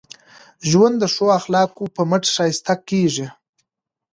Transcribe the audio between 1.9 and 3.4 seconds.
په مټ ښایسته کېږي.